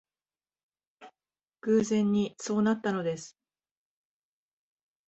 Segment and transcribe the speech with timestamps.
[1.61, 3.37] 偶然にそうなったのです